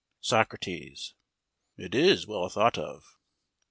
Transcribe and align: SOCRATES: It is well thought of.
SOCRATES: 0.21 1.13
It 1.77 1.93
is 1.93 2.25
well 2.25 2.49
thought 2.49 2.75
of. 2.79 3.03